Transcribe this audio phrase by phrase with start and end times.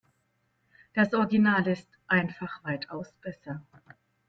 [0.95, 3.61] Das Original ist einfach weitaus besser.